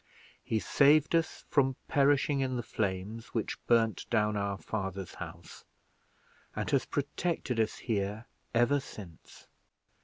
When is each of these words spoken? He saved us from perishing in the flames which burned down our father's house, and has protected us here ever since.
He 0.43 0.57
saved 0.57 1.13
us 1.13 1.45
from 1.47 1.75
perishing 1.87 2.39
in 2.39 2.55
the 2.55 2.63
flames 2.63 3.35
which 3.35 3.63
burned 3.67 4.03
down 4.09 4.35
our 4.35 4.57
father's 4.57 5.13
house, 5.13 5.63
and 6.55 6.67
has 6.71 6.87
protected 6.87 7.59
us 7.59 7.77
here 7.77 8.25
ever 8.51 8.79
since. 8.79 9.45